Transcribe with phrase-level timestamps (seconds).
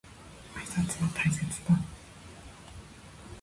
[0.55, 1.79] 挨拶は大切だ。